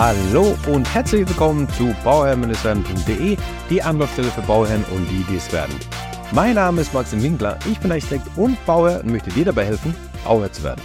Hallo 0.00 0.56
und 0.72 0.94
herzlich 0.94 1.28
willkommen 1.28 1.68
zu 1.70 1.92
bauherrministerium.de, 2.04 3.36
die 3.68 3.82
Anlaufstelle 3.82 4.28
für 4.28 4.42
Bauherren 4.42 4.84
und 4.94 5.10
die, 5.10 5.24
die 5.24 5.34
es 5.34 5.52
werden. 5.52 5.74
Mein 6.30 6.54
Name 6.54 6.82
ist 6.82 6.94
Maxim 6.94 7.20
Winkler, 7.20 7.58
ich 7.68 7.80
bin 7.80 7.90
Architekt 7.90 8.24
und 8.36 8.64
Bauherr 8.64 9.00
und 9.00 9.10
möchte 9.10 9.30
dir 9.30 9.46
dabei 9.46 9.64
helfen, 9.64 9.92
Bauherr 10.24 10.52
zu 10.52 10.62
werden. 10.62 10.80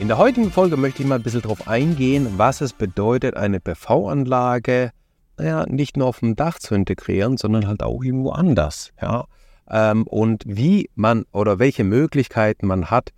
In 0.00 0.08
der 0.08 0.18
heutigen 0.18 0.50
Folge 0.50 0.76
möchte 0.76 1.02
ich 1.02 1.08
mal 1.08 1.14
ein 1.14 1.22
bisschen 1.22 1.42
darauf 1.42 1.68
eingehen, 1.68 2.34
was 2.36 2.60
es 2.60 2.72
bedeutet, 2.72 3.36
eine 3.36 3.60
PV-Anlage 3.60 4.90
ja, 5.38 5.64
nicht 5.66 5.96
nur 5.96 6.08
auf 6.08 6.18
dem 6.18 6.34
Dach 6.34 6.58
zu 6.58 6.74
integrieren, 6.74 7.36
sondern 7.36 7.68
halt 7.68 7.84
auch 7.84 8.02
irgendwo 8.02 8.30
anders. 8.30 8.90
Ja? 9.00 9.26
Ähm, 9.70 10.04
und 10.04 10.42
wie 10.48 10.90
man 10.96 11.26
oder 11.30 11.60
welche 11.60 11.84
Möglichkeiten 11.84 12.66
man 12.66 12.90
hat, 12.90 13.12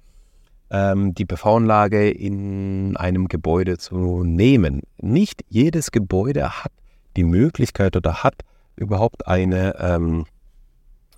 die 0.73 1.25
PV-Anlage 1.25 2.11
in 2.11 2.97
einem 2.97 3.27
Gebäude 3.27 3.77
zu 3.77 4.23
nehmen. 4.23 4.83
Nicht 4.99 5.45
jedes 5.49 5.91
Gebäude 5.91 6.63
hat 6.63 6.71
die 7.17 7.25
Möglichkeit 7.25 7.97
oder 7.97 8.23
hat 8.23 8.43
überhaupt 8.77 9.27
eine 9.27 9.75
ähm, 9.81 10.27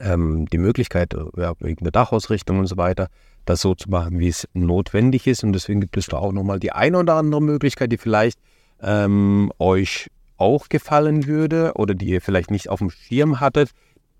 ähm, 0.02 0.46
die 0.46 0.58
Möglichkeit, 0.58 1.14
ja, 1.36 1.54
wegen 1.60 1.84
der 1.84 1.92
Dachausrichtung 1.92 2.58
und 2.58 2.66
so 2.66 2.76
weiter, 2.76 3.08
das 3.44 3.60
so 3.60 3.74
zu 3.74 3.90
machen, 3.90 4.18
wie 4.18 4.28
es 4.28 4.48
notwendig 4.52 5.26
ist. 5.26 5.44
Und 5.44 5.52
deswegen 5.52 5.80
gibt 5.80 5.96
es 5.96 6.06
da 6.06 6.18
auch 6.18 6.32
nochmal 6.32 6.58
die 6.58 6.72
eine 6.72 6.98
oder 6.98 7.14
andere 7.14 7.40
Möglichkeit, 7.40 7.92
die 7.92 7.98
vielleicht 7.98 8.38
ähm, 8.82 9.52
euch 9.58 10.08
auch 10.36 10.68
gefallen 10.68 11.26
würde 11.26 11.72
oder 11.74 11.94
die 11.94 12.06
ihr 12.06 12.20
vielleicht 12.20 12.50
nicht 12.50 12.68
auf 12.68 12.80
dem 12.80 12.90
Schirm 12.90 13.40
hattet, 13.40 13.70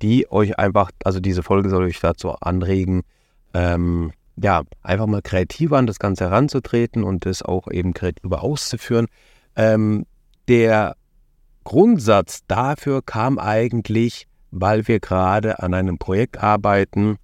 die 0.03 0.31
euch 0.31 0.59
einfach, 0.59 0.91
also 1.05 1.21
diese 1.21 1.43
Folge 1.43 1.69
soll 1.69 1.85
euch 1.85 2.01
dazu 2.01 2.31
anregen, 2.33 3.03
ähm, 3.55 4.13
ja, 4.37 4.63
einfach 4.83 5.07
mal 5.07 5.23
kreativer 5.23 5.79
an 5.79 5.87
das 5.87 5.99
Ganze 5.99 6.25
heranzutreten 6.25 7.05
und 7.05 7.27
das 7.27 7.43
auch 7.43 7.71
eben 7.71 7.93
kreativer 7.93 8.43
auszuführen. 8.43 9.07
Ähm, 9.57 10.07
der 10.49 10.97
Grundsatz 11.65 12.41
dafür 12.47 13.03
kam 13.03 13.39
eigentlich, 13.39 14.27
weil 14.51 14.89
wir 14.89 15.01
gerade 15.01 15.63
an 15.63 15.75
einem 15.75 15.99
Projekt 15.99 16.43
arbeiten, 16.43 17.19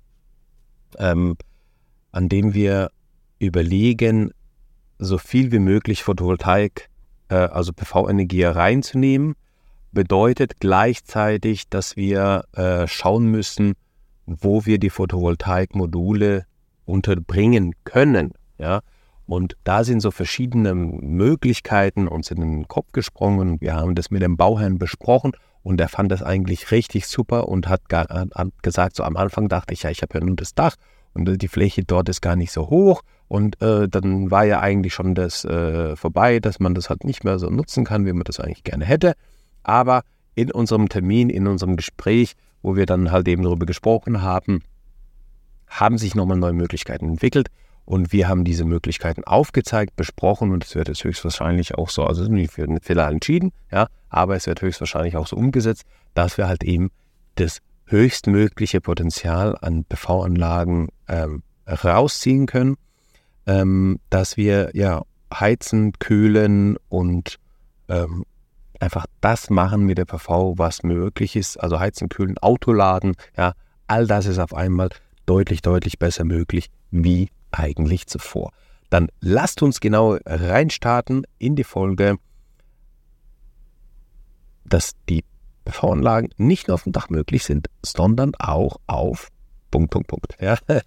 ähm, 0.99 1.37
an 2.13 2.29
dem 2.29 2.55
wir 2.55 2.91
überlegen, 3.39 4.33
so 4.99 5.19
viel 5.19 5.53
wie 5.53 5.59
möglich 5.59 6.03
Photovoltaik, 6.03 6.89
äh, 7.29 7.35
also 7.35 7.73
PV-Energie 7.73 8.45
reinzunehmen, 8.45 9.35
bedeutet 9.93 10.61
gleichzeitig, 10.61 11.69
dass 11.69 11.97
wir 11.97 12.45
äh, 12.53 12.87
schauen 12.87 13.27
müssen, 13.27 13.75
wo 14.27 14.67
wir 14.67 14.79
die 14.79 14.91
Photovoltaikmodule 14.91 16.45
unterbringen 16.89 17.75
können. 17.85 18.33
Ja? 18.59 18.81
Und 19.27 19.57
da 19.65 19.85
sind 19.85 20.01
so 20.01 20.11
verschiedene 20.11 20.75
Möglichkeiten 20.75 22.09
uns 22.09 22.31
in 22.31 22.41
den 22.41 22.69
Kopf 22.69 22.93
gesprungen. 22.93 23.61
Wir 23.61 23.75
haben 23.75 23.95
das 23.95 24.11
mit 24.11 24.23
dem 24.23 24.37
Bauherrn 24.37 24.79
besprochen 24.79 25.33
und 25.63 25.81
er 25.81 25.89
fand 25.89 26.11
das 26.11 26.23
eigentlich 26.23 26.71
richtig 26.71 27.07
super 27.07 27.49
und 27.49 27.69
hat, 27.69 27.83
gesagt, 28.63 28.97
so 28.97 29.03
am 29.03 29.17
Anfang 29.17 29.49
dachte 29.49 29.75
ich, 29.75 29.83
ja, 29.83 29.91
ich 29.91 30.03
habe 30.03 30.19
ja 30.19 30.25
nur 30.25 30.37
das 30.37 30.55
Dach 30.55 30.77
und 31.13 31.43
die 31.43 31.49
Fläche 31.49 31.85
dort 31.85 32.09
ist 32.09 32.23
gar 32.23 32.37
nicht 32.37 32.53
so 32.53 32.71
hoch. 32.71 33.03
Und 33.29 33.61
äh, 33.61 33.89
dann 33.89 34.31
war 34.31 34.45
ja 34.45 34.61
eigentlich 34.61 34.95
schon 34.95 35.15
das 35.15 35.45
äh, 35.45 35.95
vorbei, 35.97 36.41
dass 36.41 36.61
man 36.61 36.75
das 36.75 36.89
halt 36.89 37.05
nicht 37.05 37.25
mehr 37.25 37.39
so 37.39 37.51
nutzen 37.51 37.85
kann, 37.85 38.07
wie 38.07 38.13
man 38.15 38.25
das 38.25 38.41
eigentlich 38.41 38.65
gerne 38.65 38.87
hätte. 38.87 39.13
Aber 39.63 40.03
in 40.35 40.51
unserem 40.51 40.89
Termin, 40.89 41.29
in 41.29 41.47
unserem 41.47 41.77
Gespräch, 41.77 42.35
wo 42.63 42.77
wir 42.77 42.87
dann 42.87 43.11
halt 43.11 43.29
eben 43.29 43.43
darüber 43.43 43.67
gesprochen 43.67 44.23
haben, 44.23 44.63
haben 45.71 45.99
sich 45.99 46.15
nochmal 46.15 46.37
neue 46.37 46.53
Möglichkeiten 46.53 47.09
entwickelt 47.09 47.49
und 47.85 48.13
wir 48.13 48.29
haben 48.29 48.45
diese 48.45 48.65
Möglichkeiten 48.65 49.25
aufgezeigt, 49.25 49.97
besprochen 49.97 50.53
und 50.53 50.65
es 50.65 50.75
wird 50.75 50.89
jetzt 50.89 51.05
höchstwahrscheinlich 51.05 51.77
auch 51.77 51.89
so, 51.89 52.05
also 52.05 52.25
nicht 52.25 52.53
für 52.53 52.67
den 52.67 52.81
Fehler 52.81 53.09
entschieden, 53.09 53.53
ja, 53.73 53.89
aber 54.11 54.37
es 54.37 54.47
wird 54.47 54.61
höchstwahrscheinlich 54.61 55.17
auch 55.17 55.27
so 55.27 55.37
umgesetzt, 55.37 55.85
dass 56.15 56.37
wir 56.37 56.49
halt 56.49 56.65
eben 56.65 56.91
das 57.37 57.61
höchstmögliche 57.87 58.81
Potenzial 58.81 59.57
an 59.61 59.85
PV-Anlagen 59.85 60.89
ähm, 61.09 61.43
rausziehen 61.67 62.47
können, 62.47 62.77
ähm, 63.47 64.01
dass 64.11 64.37
wir 64.37 64.71
ja 64.75 65.03
heizen, 65.33 65.93
kühlen 65.99 66.77
und 66.89 67.39
ähm, 67.89 68.25
einfach 68.81 69.07
das 69.21 69.51
machen 69.51 69.85
mit 69.85 69.99
der 69.99 70.05
PV, 70.05 70.59
was 70.59 70.83
möglich 70.83 71.37
ist, 71.37 71.57
also 71.57 71.81
heizen, 71.81 72.09
kühlen, 72.09 72.39
Autoladen, 72.39 73.15
ja, 73.37 73.55
all 73.87 74.07
das 74.07 74.27
ist 74.27 74.39
auf 74.39 74.55
einmal 74.55 74.91
deutlich, 75.29 75.63
deutlich 75.63 75.99
besser 75.99 76.25
möglich 76.25 76.71
wie 76.91 77.29
eigentlich 77.51 78.07
zuvor. 78.07 78.53
Dann 78.91 79.09
lasst 79.21 79.63
uns 79.63 79.81
genau 79.81 80.17
reinstarten 80.25 81.27
in 81.39 81.57
die 81.57 81.65
Folge, 81.65 82.17
dass 84.65 84.93
die 85.09 85.25
PV-Anlagen 85.65 86.31
nicht 86.37 86.69
nur 86.69 86.75
auf 86.75 86.85
dem 86.85 86.93
Dach 86.93 87.11
möglich 87.11 87.45
sind, 87.45 87.69
sondern 87.85 88.35
auch 88.39 88.79
auf 88.87 89.29
Punkt, 89.71 89.91
Punkt, 89.91 90.09
Punkt. 90.09 90.37
Ja. 90.41 90.57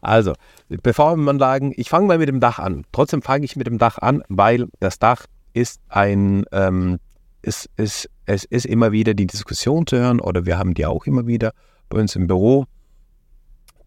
Also, 0.00 0.32
PV-Anlagen, 0.70 1.74
ich 1.76 1.90
fange 1.90 2.06
mal 2.06 2.18
mit 2.18 2.28
dem 2.28 2.40
Dach 2.40 2.58
an. 2.58 2.84
Trotzdem 2.92 3.20
fange 3.20 3.44
ich 3.44 3.56
mit 3.56 3.66
dem 3.66 3.76
Dach 3.76 3.98
an, 3.98 4.22
weil 4.28 4.68
das 4.80 4.98
Dach 4.98 5.26
ist 5.52 5.80
ein, 5.88 6.44
ähm, 6.52 6.98
ist, 7.42 7.68
ist, 7.76 8.08
es 8.24 8.44
ist 8.44 8.64
immer 8.64 8.92
wieder 8.92 9.12
die 9.12 9.26
Diskussion 9.26 9.86
zu 9.86 9.98
hören 9.98 10.20
oder 10.20 10.46
wir 10.46 10.58
haben 10.58 10.72
die 10.72 10.86
auch 10.86 11.04
immer 11.06 11.26
wieder 11.26 11.52
bei 11.90 11.98
uns 11.98 12.16
im 12.16 12.26
Büro 12.26 12.66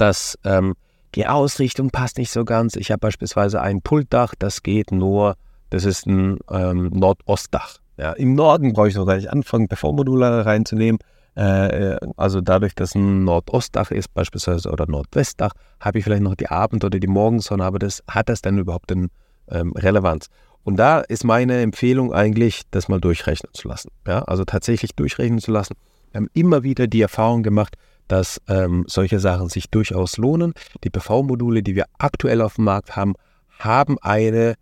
dass 0.01 0.37
ähm, 0.43 0.73
die 1.13 1.27
Ausrichtung 1.27 1.91
passt 1.91 2.17
nicht 2.17 2.31
so 2.31 2.43
ganz. 2.43 2.75
Ich 2.75 2.91
habe 2.91 2.99
beispielsweise 2.99 3.61
ein 3.61 3.81
Pultdach, 3.81 4.33
das 4.37 4.63
geht 4.63 4.91
nur, 4.91 5.35
das 5.69 5.85
ist 5.85 6.07
ein 6.07 6.39
ähm, 6.49 6.89
Nordostdach. 6.89 7.77
Ja, 7.97 8.13
Im 8.13 8.33
Norden 8.33 8.73
brauche 8.73 8.87
ich 8.87 8.95
noch 8.95 9.05
gar 9.05 9.17
nicht 9.17 9.29
anfangen, 9.29 9.67
PV-Module 9.67 10.45
reinzunehmen. 10.45 10.99
Äh, 11.37 11.93
äh, 11.93 11.97
also 12.17 12.41
dadurch, 12.41 12.73
dass 12.73 12.95
ein 12.95 13.23
Nordostdach 13.25 13.91
ist 13.91 14.13
beispielsweise 14.13 14.71
oder 14.71 14.87
Nordwestdach, 14.87 15.51
habe 15.79 15.99
ich 15.99 16.03
vielleicht 16.03 16.23
noch 16.23 16.35
die 16.35 16.49
Abend- 16.49 16.83
oder 16.83 16.99
die 16.99 17.07
Morgensonne, 17.07 17.63
aber 17.63 17.77
das 17.77 18.01
hat 18.07 18.27
das 18.29 18.41
denn 18.41 18.57
überhaupt 18.57 18.89
denn 18.89 19.09
ähm, 19.49 19.73
Relevanz? 19.73 20.27
Und 20.63 20.77
da 20.77 20.99
ist 21.01 21.23
meine 21.23 21.61
Empfehlung 21.61 22.13
eigentlich, 22.13 22.63
das 22.71 22.87
mal 22.87 22.99
durchrechnen 22.99 23.53
zu 23.53 23.67
lassen. 23.67 23.91
Ja, 24.07 24.23
also 24.23 24.45
tatsächlich 24.45 24.95
durchrechnen 24.95 25.39
zu 25.39 25.51
lassen. 25.51 25.75
Wir 26.11 26.19
haben 26.19 26.29
immer 26.33 26.63
wieder 26.63 26.87
die 26.87 27.01
Erfahrung 27.01 27.43
gemacht, 27.43 27.75
dass 28.11 28.41
ähm, 28.47 28.83
solche 28.87 29.19
Sachen 29.19 29.47
sich 29.47 29.69
durchaus 29.69 30.17
lohnen. 30.17 30.53
Die 30.83 30.89
PV-Module, 30.89 31.63
die 31.63 31.75
wir 31.75 31.85
aktuell 31.97 32.41
auf 32.41 32.55
dem 32.55 32.65
Markt 32.65 32.95
haben, 32.95 33.13
haben 33.59 33.97
eine 34.01 34.55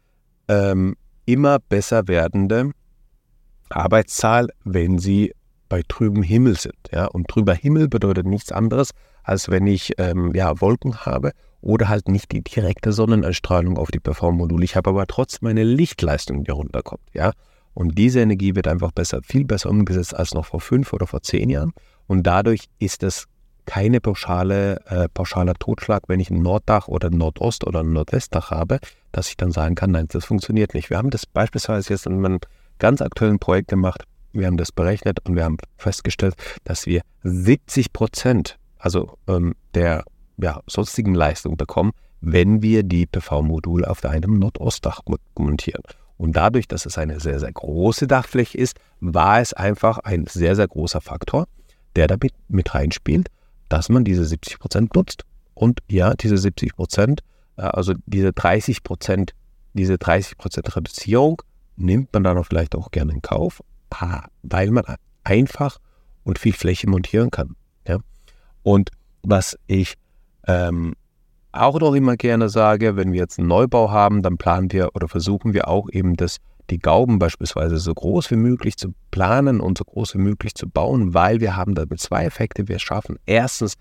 ähm, 0.47 0.95
immer 1.25 1.57
besser 1.59 2.07
werdende 2.07 2.71
Arbeitszahl, 3.69 4.49
wenn 4.63 4.99
sie 4.99 5.33
bei 5.67 5.81
trübem 5.87 6.23
Himmel 6.23 6.57
sind. 6.57 6.75
Ja? 6.91 7.05
Und 7.05 7.27
trüber 7.27 7.53
Himmel 7.53 7.87
bedeutet 7.87 8.25
nichts 8.25 8.51
anderes, 8.51 8.91
als 9.23 9.49
wenn 9.49 9.65
ich 9.67 9.93
ähm, 9.97 10.33
ja, 10.35 10.59
Wolken 10.61 11.05
habe 11.05 11.31
oder 11.61 11.89
halt 11.89 12.07
nicht 12.07 12.31
die 12.31 12.43
direkte 12.43 12.91
Sonneneinstrahlung 12.91 13.77
auf 13.77 13.91
die 13.91 13.99
PV-Module. 13.99 14.63
Ich 14.63 14.75
habe 14.75 14.91
aber 14.91 15.07
trotzdem 15.07 15.47
eine 15.47 15.63
Lichtleistung, 15.63 16.43
die 16.43 16.51
runterkommt. 16.51 17.03
Ja? 17.13 17.31
Und 17.73 17.97
diese 17.97 18.19
Energie 18.19 18.55
wird 18.55 18.67
einfach 18.67 18.91
besser, 18.91 19.21
viel 19.23 19.45
besser 19.45 19.69
umgesetzt 19.69 20.15
als 20.15 20.33
noch 20.33 20.45
vor 20.45 20.61
fünf 20.61 20.93
oder 20.93 21.07
vor 21.07 21.21
zehn 21.21 21.49
Jahren. 21.49 21.73
Und 22.07 22.23
dadurch 22.23 22.65
ist 22.79 23.03
es 23.03 23.25
keine 23.69 24.01
pauschale, 24.01 24.81
äh, 24.87 25.07
pauschaler 25.13 25.53
Totschlag, 25.53 26.01
wenn 26.07 26.19
ich 26.19 26.31
ein 26.31 26.41
Norddach 26.41 26.87
oder 26.87 27.09
ein 27.09 27.19
Nordost- 27.19 27.67
oder 27.67 27.81
ein 27.81 27.93
Nordwestdach 27.93 28.49
habe, 28.49 28.79
dass 29.11 29.29
ich 29.29 29.37
dann 29.37 29.51
sagen 29.51 29.75
kann, 29.75 29.91
nein, 29.91 30.07
das 30.09 30.25
funktioniert 30.25 30.73
nicht. 30.73 30.89
Wir 30.89 30.97
haben 30.97 31.11
das 31.11 31.27
beispielsweise 31.27 31.93
jetzt 31.93 32.07
in 32.07 32.25
einem 32.25 32.39
ganz 32.79 32.99
aktuellen 32.99 33.37
Projekt 33.37 33.67
gemacht. 33.67 34.05
Wir 34.33 34.47
haben 34.47 34.57
das 34.57 34.71
berechnet 34.71 35.19
und 35.23 35.35
wir 35.35 35.43
haben 35.43 35.57
festgestellt, 35.77 36.33
dass 36.63 36.87
wir 36.87 37.01
70 37.21 37.93
Prozent, 37.93 38.57
also 38.79 39.19
ähm, 39.27 39.53
der 39.75 40.03
ja, 40.37 40.61
sonstigen 40.65 41.13
Leistung 41.13 41.55
bekommen, 41.55 41.91
wenn 42.21 42.63
wir 42.63 42.81
die 42.81 43.05
PV-Module 43.05 43.87
auf 43.87 44.03
einem 44.03 44.39
Nordostdach 44.39 45.01
montieren. 45.37 45.83
Und 46.17 46.35
dadurch, 46.35 46.67
dass 46.67 46.87
es 46.87 46.97
eine 46.97 47.19
sehr, 47.19 47.39
sehr 47.39 47.51
große 47.51 48.07
Dachfläche 48.07 48.57
ist, 48.57 48.79
war 48.99 49.41
es 49.41 49.53
einfach 49.53 49.99
ein 49.99 50.25
sehr, 50.25 50.55
sehr 50.55 50.67
großer 50.67 51.01
Faktor, 51.01 51.45
der 51.95 52.07
damit 52.07 52.33
mit 52.47 52.73
reinspielt 52.73 53.29
dass 53.69 53.89
man 53.89 54.03
diese 54.03 54.25
70 54.25 54.59
Prozent 54.59 54.95
nutzt. 54.95 55.23
Und 55.53 55.79
ja, 55.89 56.13
diese 56.13 56.37
70 56.37 56.75
Prozent, 56.75 57.21
äh, 57.57 57.61
also 57.61 57.93
diese 58.05 58.33
30 58.33 58.83
Prozent, 58.83 59.33
diese 59.73 59.97
30 59.97 60.37
Prozent 60.37 60.75
Reduzierung 60.75 61.41
nimmt 61.75 62.11
man 62.13 62.23
dann 62.23 62.37
auch 62.37 62.45
vielleicht 62.45 62.75
auch 62.75 62.91
gerne 62.91 63.13
in 63.13 63.21
Kauf, 63.21 63.61
weil 64.43 64.71
man 64.71 64.83
einfach 65.23 65.77
und 66.23 66.39
viel 66.39 66.53
Fläche 66.53 66.89
montieren 66.89 67.31
kann. 67.31 67.55
Ja? 67.87 67.97
Und 68.63 68.91
was 69.23 69.57
ich 69.67 69.95
ähm, 70.47 70.93
auch 71.51 71.79
noch 71.79 71.93
immer 71.93 72.17
gerne 72.17 72.49
sage, 72.49 72.95
wenn 72.95 73.11
wir 73.11 73.19
jetzt 73.19 73.39
einen 73.39 73.47
Neubau 73.47 73.91
haben, 73.91 74.21
dann 74.21 74.37
planen 74.37 74.71
wir 74.71 74.95
oder 74.95 75.07
versuchen 75.07 75.53
wir 75.53 75.67
auch 75.67 75.89
eben 75.91 76.15
das 76.15 76.37
die 76.69 76.79
Gauben 76.79 77.19
beispielsweise 77.19 77.77
so 77.77 77.93
groß 77.93 78.31
wie 78.31 78.35
möglich 78.35 78.77
zu 78.77 78.93
planen 79.11 79.59
und 79.59 79.77
so 79.77 79.83
groß 79.83 80.15
wie 80.15 80.19
möglich 80.19 80.55
zu 80.55 80.69
bauen, 80.69 81.13
weil 81.13 81.39
wir 81.39 81.55
haben 81.55 81.75
damit 81.75 81.99
zwei 81.99 82.25
Effekte. 82.25 82.67
Wir 82.67 82.79
schaffen 82.79 83.17
erstens 83.25 83.75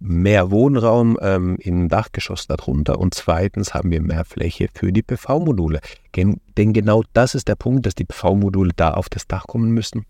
mehr 0.00 0.50
Wohnraum 0.50 1.18
ähm, 1.20 1.56
im 1.60 1.88
Dachgeschoss 1.88 2.46
darunter 2.46 2.98
und 2.98 3.14
zweitens 3.14 3.74
haben 3.74 3.90
wir 3.90 4.02
mehr 4.02 4.24
Fläche 4.24 4.68
für 4.74 4.92
die 4.92 5.02
PV-Module. 5.02 5.80
Gen 6.12 6.40
denn 6.56 6.72
genau 6.72 7.02
das 7.12 7.34
ist 7.34 7.48
der 7.48 7.56
Punkt, 7.56 7.86
dass 7.86 7.94
die 7.94 8.04
PV-Module 8.04 8.72
da 8.76 8.92
auf 8.92 9.08
das 9.08 9.26
Dach 9.26 9.46
kommen 9.46 9.70
müssen, 9.70 10.04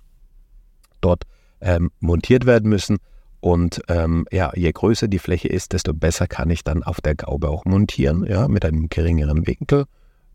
dort 1.00 1.24
ähm, 1.60 1.90
montiert 2.00 2.46
werden 2.46 2.68
müssen 2.68 2.98
und 3.44 3.82
ähm, 3.88 4.26
ja, 4.32 4.52
je 4.54 4.72
größer 4.72 5.06
die 5.06 5.18
Fläche 5.18 5.48
ist, 5.48 5.74
desto 5.74 5.92
besser 5.92 6.26
kann 6.26 6.48
ich 6.48 6.64
dann 6.64 6.82
auf 6.82 7.02
der 7.02 7.14
Gaube 7.14 7.50
auch 7.50 7.66
montieren, 7.66 8.24
ja, 8.24 8.48
mit 8.48 8.64
einem 8.64 8.88
geringeren 8.88 9.46
Winkel. 9.46 9.84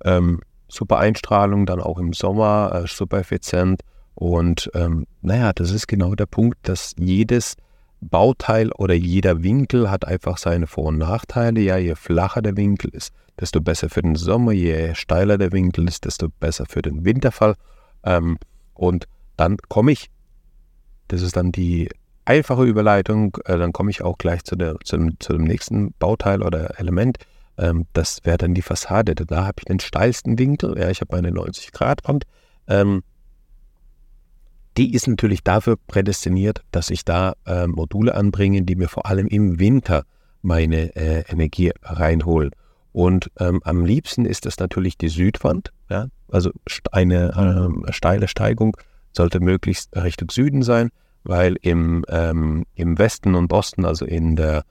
Ähm, 0.05 0.41
super 0.69 1.00
Einstrahlung, 1.00 1.66
dann 1.66 1.81
auch 1.81 1.98
im 2.00 2.13
Sommer, 2.13 2.71
äh, 2.74 2.88
super 2.88 3.19
effizient. 3.19 3.81
Und 4.16 4.69
ähm, 4.74 5.06
naja, 5.21 5.51
das 5.54 5.71
ist 5.71 5.88
genau 5.88 6.16
der 6.16 6.25
Punkt, 6.25 6.57
dass 6.63 6.95
jedes 6.98 7.56
Bauteil 8.01 8.71
oder 8.74 8.94
jeder 8.94 9.44
Winkel 9.44 9.92
hat 9.92 10.06
einfach 10.06 10.38
seine 10.38 10.68
Vor- 10.68 10.86
und 10.86 10.98
Nachteile. 10.98 11.60
Ja, 11.62 11.77
je 11.77 11.95
flacher 11.95 12.42
der 12.42 12.56
Winkel 12.56 12.92
ist, 12.94 13.13
desto 13.39 13.62
besser 13.62 13.89
für 13.89 14.01
den 14.01 14.16
Sommer. 14.16 14.51
Je 14.51 14.95
steiler 14.95 15.38
der 15.38 15.51
Winkel 15.51 15.88
ist, 15.88 16.06
desto 16.06 16.30
besser 16.30 16.66
für 16.68 16.81
den 16.81 17.06
Winterfall. 17.06 17.56
Ähm, 18.04 18.38
und 18.74 19.07
dann 19.38 19.57
komme 19.68 19.92
ich, 19.92 20.10
das 21.07 21.21
ist 21.21 21.36
dann 21.36 21.51
die 21.51 21.89
einfache 22.25 22.63
Überleitung, 22.63 23.38
äh, 23.45 23.57
dann 23.57 23.74
komme 23.74 23.89
ich 23.89 24.01
auch 24.01 24.18
gleich 24.18 24.44
zu, 24.44 24.56
der, 24.56 24.75
zu, 24.83 24.98
dem, 24.98 25.19
zu 25.19 25.33
dem 25.33 25.44
nächsten 25.44 25.94
Bauteil 26.00 26.44
oder 26.44 26.80
Element. 26.80 27.18
Ähm, 27.59 27.85
das 27.94 28.19
wäre 28.23 28.38
dann 28.38 28.53
die 28.53 28.61
Fassade. 28.61 29.13
Da 29.13 29.45
habe 29.45 29.56
ich 29.59 29.65
den 29.65 29.79
steilsten 29.79 30.39
Winkel. 30.39 30.77
Ja, 30.79 30.89
ich 30.89 31.01
habe 31.01 31.15
meine 31.15 31.31
90-Grad-Wand. 31.31 32.25
Ähm, 32.67 33.03
die 34.77 34.94
ist 34.94 35.07
natürlich 35.07 35.44
dafür 35.44 35.77
prädestiniert, 35.88 36.63
dass 36.71 36.89
ich 36.89 37.03
da 37.03 37.33
äh, 37.45 37.67
Module 37.67 38.15
anbringe, 38.15 38.61
die 38.61 38.75
mir 38.75 38.88
vor 38.88 39.06
allem 39.06 39.27
im 39.27 39.59
Winter 39.59 40.06
meine 40.41 40.95
äh, 40.95 41.23
Energie 41.29 41.71
reinholen. 41.83 42.51
Und 42.94 43.29
ähm, 43.39 43.61
am 43.65 43.85
liebsten 43.85 44.25
ist 44.25 44.45
das 44.45 44.57
natürlich 44.57 44.97
die 44.97 45.09
Südwand. 45.09 45.73
Ja? 45.89 46.07
Also 46.31 46.51
eine 46.91 47.83
äh, 47.88 47.91
steile 47.91 48.27
Steigung 48.27 48.77
sollte 49.11 49.39
möglichst 49.39 49.95
Richtung 49.95 50.29
Süden 50.29 50.61
sein, 50.61 50.89
weil 51.23 51.57
im, 51.61 52.06
ähm, 52.07 52.65
im 52.75 52.97
Westen 52.97 53.35
und 53.35 53.51
Osten, 53.51 53.85
also 53.85 54.06
in 54.06 54.35
der 54.35 54.63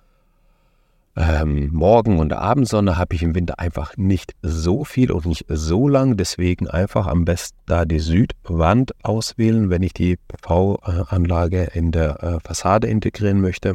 ähm, 1.18 1.70
Morgen- 1.72 2.20
und 2.20 2.32
Abendsonne 2.32 2.96
habe 2.96 3.16
ich 3.16 3.24
im 3.24 3.34
Winter 3.34 3.58
einfach 3.58 3.96
nicht 3.96 4.36
so 4.40 4.84
viel 4.84 5.10
und 5.10 5.26
nicht 5.26 5.46
so 5.48 5.88
lang. 5.88 6.16
Deswegen 6.16 6.68
einfach 6.68 7.08
am 7.08 7.24
besten 7.24 7.58
da 7.66 7.84
die 7.84 7.98
Südwand 7.98 8.92
auswählen, 9.04 9.68
wenn 9.68 9.82
ich 9.82 9.92
die 9.92 10.16
PV-Anlage 10.16 11.70
in 11.74 11.90
der 11.90 12.22
äh, 12.22 12.38
Fassade 12.46 12.86
integrieren 12.86 13.40
möchte. 13.40 13.74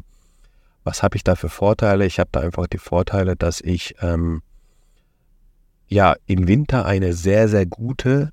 Was 0.85 1.03
habe 1.03 1.17
ich 1.17 1.23
da 1.25 1.35
für 1.35 1.49
Vorteile? 1.49 2.05
Ich 2.05 2.17
habe 2.17 2.29
da 2.31 2.39
einfach 2.39 2.67
die 2.67 2.77
Vorteile, 2.77 3.35
dass 3.35 3.59
ich 3.59 3.95
ähm, 4.01 4.41
ja 5.89 6.15
im 6.25 6.47
Winter 6.47 6.85
eine 6.85 7.11
sehr, 7.11 7.49
sehr 7.49 7.65
gute 7.65 8.31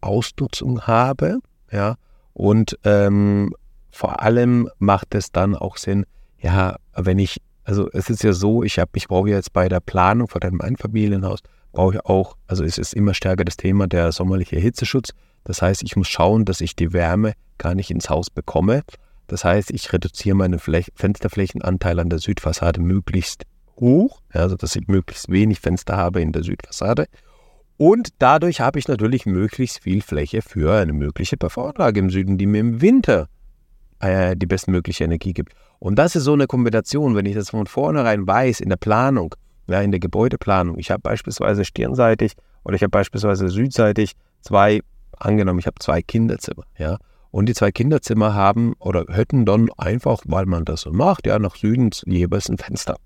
Ausnutzung 0.00 0.82
habe. 0.82 1.40
Ja, 1.72 1.96
und 2.34 2.78
ähm, 2.84 3.52
vor 3.90 4.22
allem 4.22 4.70
macht 4.78 5.16
es 5.16 5.32
dann 5.32 5.56
auch 5.56 5.76
Sinn, 5.76 6.06
ja, 6.40 6.76
wenn 6.94 7.18
ich 7.18 7.40
also 7.68 7.90
es 7.92 8.08
ist 8.08 8.22
ja 8.22 8.32
so, 8.32 8.62
ich 8.62 8.78
habe, 8.78 8.92
ich 8.94 9.08
brauche 9.08 9.28
jetzt 9.28 9.52
bei 9.52 9.68
der 9.68 9.80
Planung 9.80 10.26
von 10.26 10.40
einem 10.40 10.62
Einfamilienhaus, 10.62 11.40
brauche 11.72 11.96
ich 11.96 12.00
auch, 12.06 12.34
also 12.46 12.64
es 12.64 12.78
ist 12.78 12.94
immer 12.94 13.12
stärker 13.12 13.44
das 13.44 13.58
Thema 13.58 13.86
der 13.86 14.10
sommerliche 14.10 14.58
Hitzeschutz. 14.58 15.10
Das 15.44 15.60
heißt, 15.60 15.82
ich 15.82 15.94
muss 15.94 16.08
schauen, 16.08 16.46
dass 16.46 16.62
ich 16.62 16.76
die 16.76 16.94
Wärme 16.94 17.34
gar 17.58 17.74
nicht 17.74 17.90
ins 17.90 18.08
Haus 18.08 18.30
bekomme. 18.30 18.84
Das 19.26 19.44
heißt, 19.44 19.70
ich 19.70 19.92
reduziere 19.92 20.34
meinen 20.34 20.58
Fensterflächenanteil 20.58 22.00
an 22.00 22.08
der 22.08 22.20
Südfassade 22.20 22.80
möglichst 22.80 23.42
hoch, 23.78 24.22
also 24.30 24.56
dass 24.56 24.74
ich 24.74 24.88
möglichst 24.88 25.28
wenig 25.28 25.60
Fenster 25.60 25.98
habe 25.98 26.22
in 26.22 26.32
der 26.32 26.44
Südfassade. 26.44 27.04
Und 27.76 28.14
dadurch 28.18 28.62
habe 28.62 28.78
ich 28.78 28.88
natürlich 28.88 29.26
möglichst 29.26 29.82
viel 29.82 30.00
Fläche 30.00 30.40
für 30.40 30.72
eine 30.72 30.94
mögliche 30.94 31.36
PV-Anlage 31.36 32.00
im 32.00 32.08
Süden, 32.08 32.38
die 32.38 32.46
mir 32.46 32.60
im 32.60 32.80
Winter 32.80 33.28
äh, 34.00 34.34
die 34.36 34.46
bestmögliche 34.46 35.04
Energie 35.04 35.34
gibt. 35.34 35.52
Und 35.78 35.96
das 35.96 36.16
ist 36.16 36.24
so 36.24 36.32
eine 36.32 36.46
Kombination, 36.46 37.14
wenn 37.14 37.26
ich 37.26 37.34
das 37.34 37.50
von 37.50 37.66
vornherein 37.66 38.26
weiß 38.26 38.60
in 38.60 38.68
der 38.68 38.76
Planung, 38.76 39.34
ja, 39.68 39.80
in 39.80 39.90
der 39.90 40.00
Gebäudeplanung. 40.00 40.78
Ich 40.78 40.90
habe 40.90 41.00
beispielsweise 41.00 41.64
stirnseitig 41.64 42.32
oder 42.64 42.74
ich 42.74 42.82
habe 42.82 42.90
beispielsweise 42.90 43.48
südseitig 43.48 44.14
zwei, 44.40 44.80
angenommen, 45.16 45.58
ich 45.58 45.66
habe 45.66 45.78
zwei 45.80 46.02
Kinderzimmer, 46.02 46.64
ja. 46.78 46.98
Und 47.30 47.46
die 47.46 47.54
zwei 47.54 47.70
Kinderzimmer 47.70 48.34
haben 48.34 48.72
oder 48.78 49.04
hätten 49.08 49.44
dann 49.44 49.68
einfach, 49.76 50.22
weil 50.24 50.46
man 50.46 50.64
das 50.64 50.80
so 50.80 50.92
macht, 50.92 51.26
ja, 51.26 51.38
nach 51.38 51.56
Süden 51.56 51.90
jeweils 52.06 52.48
ein 52.48 52.56
Fenster. 52.56 52.96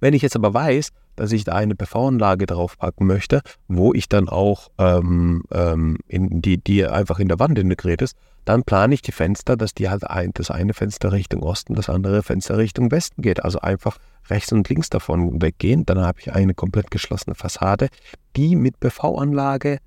Wenn 0.00 0.14
ich 0.14 0.22
jetzt 0.22 0.36
aber 0.36 0.54
weiß, 0.54 0.90
dass 1.16 1.32
ich 1.32 1.44
da 1.44 1.54
eine 1.54 1.74
PV-Anlage 1.74 2.46
draufpacken 2.46 3.06
möchte, 3.06 3.42
wo 3.66 3.92
ich 3.92 4.08
dann 4.08 4.28
auch 4.28 4.68
ähm, 4.78 5.42
ähm, 5.50 5.98
in 6.06 6.40
die, 6.40 6.58
die 6.58 6.86
einfach 6.86 7.18
in 7.18 7.28
der 7.28 7.40
Wand 7.40 7.58
integriert 7.58 8.02
ist, 8.02 8.16
dann 8.44 8.62
plane 8.62 8.94
ich 8.94 9.02
die 9.02 9.12
Fenster, 9.12 9.56
dass 9.56 9.74
die 9.74 9.90
halt 9.90 10.04
ein, 10.04 10.30
das 10.32 10.50
eine 10.50 10.72
Fenster 10.72 11.12
Richtung 11.12 11.42
Osten, 11.42 11.74
das 11.74 11.90
andere 11.90 12.22
Fenster 12.22 12.56
Richtung 12.56 12.90
Westen 12.90 13.20
geht. 13.20 13.44
Also 13.44 13.60
einfach 13.60 13.98
rechts 14.30 14.52
und 14.52 14.68
links 14.68 14.88
davon 14.90 15.42
weggehen. 15.42 15.84
Dann 15.84 15.98
habe 15.98 16.20
ich 16.20 16.32
eine 16.32 16.54
komplett 16.54 16.90
geschlossene 16.90 17.34
Fassade, 17.34 17.88
die 18.36 18.56
mit 18.56 18.80
PV-Anlage 18.80 19.78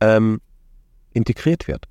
ähm, 0.00 0.40
integriert 1.12 1.66
wird. 1.66 1.86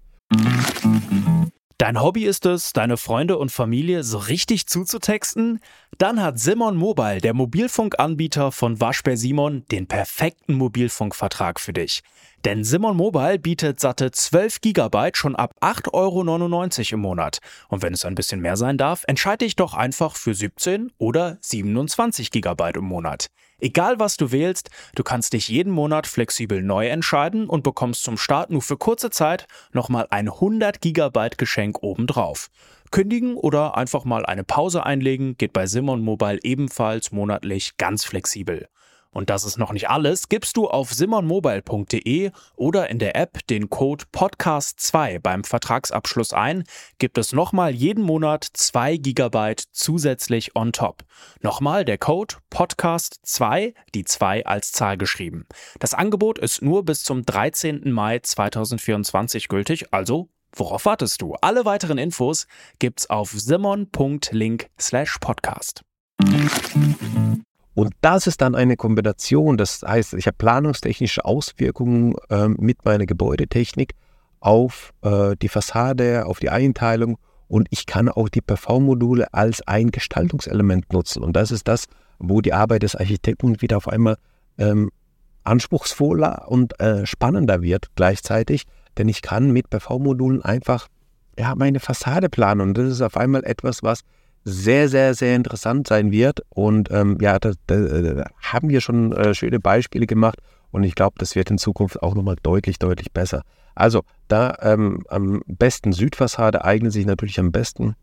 Dein 1.79 2.01
Hobby 2.01 2.25
ist 2.25 2.47
es, 2.47 2.73
deine 2.73 2.97
Freunde 2.97 3.37
und 3.37 3.51
Familie 3.51 4.03
so 4.03 4.17
richtig 4.17 4.65
zuzutexten? 4.65 5.59
Dann 5.99 6.23
hat 6.23 6.39
Simon 6.39 6.75
Mobile, 6.75 7.21
der 7.21 7.35
Mobilfunkanbieter 7.35 8.51
von 8.51 8.81
Waschbär 8.81 9.15
Simon, 9.15 9.63
den 9.69 9.85
perfekten 9.85 10.55
Mobilfunkvertrag 10.55 11.59
für 11.59 11.73
dich. 11.73 12.01
Denn 12.47 12.63
Simon 12.63 12.95
Mobile 12.95 13.39
bietet 13.39 13.81
satte 13.81 14.09
12 14.09 14.61
GB 14.61 15.09
schon 15.15 15.35
ab 15.35 15.51
8,99 15.59 15.91
Euro 15.91 16.93
im 16.93 16.99
Monat. 17.01 17.39
Und 17.67 17.81
wenn 17.81 17.93
es 17.93 18.05
ein 18.05 18.15
bisschen 18.15 18.39
mehr 18.39 18.55
sein 18.55 18.77
darf, 18.77 19.03
entscheide 19.05 19.43
dich 19.43 19.57
doch 19.57 19.73
einfach 19.73 20.15
für 20.15 20.33
17 20.33 20.93
oder 20.97 21.39
27 21.41 22.31
GB 22.31 22.71
im 22.75 22.85
Monat. 22.85 23.27
Egal 23.59 23.99
was 23.99 24.15
du 24.15 24.31
wählst, 24.31 24.69
du 24.95 25.03
kannst 25.03 25.33
dich 25.33 25.49
jeden 25.49 25.73
Monat 25.73 26.07
flexibel 26.07 26.63
neu 26.63 26.87
entscheiden 26.87 27.49
und 27.49 27.63
bekommst 27.63 28.03
zum 28.03 28.17
Start 28.17 28.49
nur 28.49 28.61
für 28.61 28.77
kurze 28.77 29.09
Zeit 29.09 29.45
nochmal 29.73 30.07
ein 30.09 30.29
100 30.29 30.79
GB 30.79 31.31
Geschenk 31.35 31.83
obendrauf. 31.83 32.47
Kündigen 32.91 33.35
oder 33.35 33.75
einfach 33.75 34.05
mal 34.05 34.25
eine 34.25 34.45
Pause 34.45 34.85
einlegen 34.85 35.35
geht 35.37 35.51
bei 35.51 35.67
Simon 35.67 36.01
Mobile 36.01 36.39
ebenfalls 36.43 37.11
monatlich 37.11 37.75
ganz 37.75 38.05
flexibel. 38.05 38.69
Und 39.11 39.29
das 39.29 39.43
ist 39.43 39.57
noch 39.57 39.71
nicht 39.71 39.89
alles. 39.89 40.29
Gibst 40.29 40.57
du 40.57 40.67
auf 40.67 40.93
simonmobile.de 40.93 42.31
oder 42.55 42.89
in 42.89 42.99
der 42.99 43.15
App 43.15 43.45
den 43.47 43.69
Code 43.69 44.05
Podcast2 44.13 45.19
beim 45.19 45.43
Vertragsabschluss 45.43 46.33
ein, 46.33 46.63
gibt 46.99 47.17
es 47.17 47.33
nochmal 47.33 47.71
jeden 47.71 48.03
Monat 48.03 48.47
2 48.51 48.97
GB 48.97 49.55
zusätzlich 49.71 50.55
on 50.55 50.71
top. 50.71 51.03
Nochmal 51.41 51.85
der 51.85 51.97
Code 51.97 52.35
Podcast2, 52.51 53.73
die 53.95 54.03
2 54.03 54.45
als 54.45 54.71
Zahl 54.71 54.97
geschrieben. 54.97 55.47
Das 55.79 55.93
Angebot 55.93 56.39
ist 56.39 56.61
nur 56.61 56.85
bis 56.85 57.03
zum 57.03 57.25
13. 57.25 57.91
Mai 57.91 58.19
2024 58.19 59.47
gültig, 59.47 59.93
also 59.93 60.29
Worauf 60.55 60.85
wartest 60.85 61.21
du? 61.21 61.35
Alle 61.41 61.65
weiteren 61.65 61.97
Infos 61.97 62.47
gibt's 62.79 63.09
auf 63.09 63.31
simon.link/podcast. 63.31 65.83
Und 67.77 67.93
das 68.01 68.25
ist 68.25 68.41
dann 68.41 68.55
eine 68.55 68.75
Kombination, 68.75 69.55
das 69.55 69.83
heißt, 69.83 70.15
ich 70.15 70.25
habe 70.25 70.35
planungstechnische 70.35 71.23
Auswirkungen 71.23 72.15
äh, 72.31 72.47
mit 72.47 72.83
meiner 72.83 73.05
Gebäudetechnik 73.05 73.93
auf 74.39 74.95
äh, 75.03 75.35
die 75.39 75.47
Fassade, 75.47 76.25
auf 76.25 76.39
die 76.39 76.49
Einteilung. 76.49 77.19
Und 77.47 77.67
ich 77.69 77.85
kann 77.85 78.09
auch 78.09 78.29
die 78.29 78.41
PV-Module 78.41 79.31
als 79.31 79.61
ein 79.67 79.91
Gestaltungselement 79.91 80.91
nutzen. 80.91 81.21
Und 81.21 81.35
das 81.35 81.51
ist 81.51 81.67
das, 81.67 81.85
wo 82.17 82.41
die 82.41 82.51
Arbeit 82.51 82.81
des 82.81 82.95
Architekten 82.95 83.61
wieder 83.61 83.77
auf 83.77 83.87
einmal 83.87 84.17
ähm, 84.57 84.89
anspruchsvoller 85.43 86.47
und 86.47 86.79
äh, 86.79 87.05
spannender 87.05 87.61
wird 87.61 87.89
gleichzeitig, 87.93 88.63
denn 88.97 89.07
ich 89.07 89.21
kann 89.21 89.51
mit 89.51 89.69
PV-Modulen 89.69 90.41
einfach 90.41 90.87
ja, 91.37 91.53
meine 91.53 91.79
Fassade 91.79 92.27
planen. 92.27 92.61
Und 92.61 92.77
das 92.79 92.87
ist 92.91 93.01
auf 93.03 93.17
einmal 93.17 93.43
etwas, 93.45 93.83
was 93.83 94.01
sehr, 94.47 94.87
sehr, 94.87 95.13
sehr 95.13 95.35
interessant 95.35 95.87
sein 95.87 96.11
wird. 96.11 96.41
Und 96.49 96.89
ähm, 96.89 97.17
ja, 97.19 97.37
da, 97.37 97.51
da, 97.67 97.75
da, 97.75 98.25
haben 98.41 98.69
wir 98.69 98.79
schon 98.79 99.11
äh, 99.11 99.33
schöne 99.33 99.59
Beispiele 99.59 100.07
gemacht 100.07 100.39
und 100.71 100.83
ich 100.83 100.95
glaube, 100.95 101.15
das 101.19 101.35
wird 101.35 101.51
in 101.51 101.57
Zukunft 101.57 102.01
auch 102.01 102.15
nochmal 102.15 102.37
deutlich, 102.41 102.79
deutlich 102.79 103.11
besser. 103.11 103.41
Also 103.75 104.03
da 104.29 104.57
ähm, 104.61 105.03
am 105.09 105.41
besten 105.47 105.91
Südfassade 105.91 106.63
eignet 106.63 106.93
sich 106.93 107.05
natürlich 107.05 107.39
am 107.39 107.51
besten. 107.51 107.95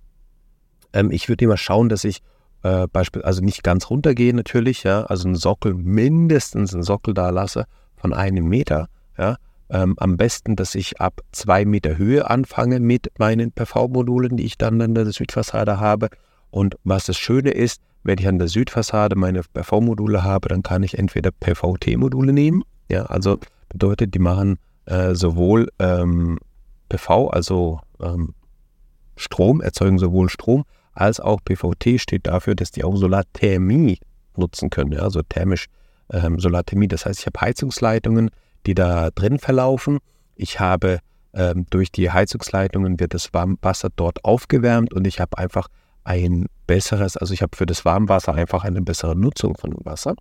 Ähm, 0.92 1.10
ich 1.10 1.30
würde 1.30 1.46
immer 1.46 1.56
schauen, 1.56 1.88
dass 1.88 2.04
ich 2.04 2.20
äh, 2.62 2.86
beispielsweise 2.92 3.26
also 3.26 3.42
nicht 3.42 3.64
ganz 3.64 3.88
runtergehe 3.88 4.34
natürlich, 4.34 4.82
ja, 4.82 5.04
also 5.04 5.26
einen 5.26 5.36
Sockel, 5.36 5.72
mindestens 5.72 6.74
einen 6.74 6.82
Sockel 6.82 7.14
da 7.14 7.30
lasse 7.30 7.64
von 7.96 8.12
einem 8.12 8.46
Meter, 8.46 8.88
ja, 9.16 9.36
ähm, 9.70 9.94
am 9.96 10.18
besten, 10.18 10.56
dass 10.56 10.74
ich 10.74 11.00
ab 11.00 11.22
zwei 11.32 11.64
Meter 11.64 11.96
Höhe 11.96 12.28
anfange 12.28 12.80
mit 12.80 13.10
meinen 13.18 13.50
PV-Modulen, 13.50 14.36
die 14.36 14.44
ich 14.44 14.58
dann 14.58 14.78
in 14.80 14.94
der 14.94 15.10
Südfassade 15.10 15.80
habe 15.80 16.10
Und 16.54 16.76
was 16.84 17.06
das 17.06 17.18
Schöne 17.18 17.50
ist, 17.50 17.82
wenn 18.04 18.16
ich 18.20 18.28
an 18.28 18.38
der 18.38 18.46
Südfassade 18.46 19.16
meine 19.16 19.42
PV-Module 19.42 20.22
habe, 20.22 20.48
dann 20.48 20.62
kann 20.62 20.84
ich 20.84 20.96
entweder 20.96 21.32
PVT-Module 21.32 22.32
nehmen. 22.32 22.62
Ja, 22.88 23.06
also 23.06 23.40
bedeutet, 23.68 24.14
die 24.14 24.20
machen 24.20 24.58
äh, 24.86 25.16
sowohl 25.16 25.68
ähm, 25.80 26.38
PV, 26.88 27.26
also 27.30 27.80
ähm, 28.00 28.34
Strom, 29.16 29.62
erzeugen 29.62 29.98
sowohl 29.98 30.28
Strom, 30.28 30.62
als 30.92 31.18
auch 31.18 31.40
PVT 31.44 32.00
steht 32.00 32.28
dafür, 32.28 32.54
dass 32.54 32.70
die 32.70 32.84
auch 32.84 32.94
Solarthermie 32.94 33.98
nutzen 34.36 34.70
können. 34.70 34.92
Ja, 34.92 35.00
also 35.00 35.22
thermisch 35.22 35.66
ähm, 36.12 36.38
Solarthermie. 36.38 36.86
Das 36.86 37.04
heißt, 37.04 37.18
ich 37.18 37.26
habe 37.26 37.40
Heizungsleitungen, 37.40 38.30
die 38.66 38.76
da 38.76 39.10
drin 39.10 39.40
verlaufen. 39.40 39.98
Ich 40.36 40.60
habe 40.60 41.00
ähm, 41.32 41.66
durch 41.70 41.90
die 41.90 42.12
Heizungsleitungen 42.12 43.00
wird 43.00 43.12
das 43.12 43.34
Warmwasser 43.34 43.88
dort 43.96 44.24
aufgewärmt 44.24 44.94
und 44.94 45.04
ich 45.08 45.18
habe 45.18 45.36
einfach 45.36 45.66
ein 46.04 46.46
besseres, 46.66 47.16
also 47.16 47.34
ich 47.34 47.42
habe 47.42 47.56
für 47.56 47.66
das 47.66 47.84
Warmwasser 47.84 48.34
einfach 48.34 48.64
eine 48.64 48.82
bessere 48.82 49.16
Nutzung 49.16 49.56
von 49.56 49.74
Wasser. 49.84 50.14